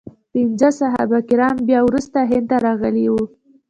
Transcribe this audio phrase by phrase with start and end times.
[0.33, 3.23] پنځه صحابه کرام بیا وروسته هند ته راغلي وو.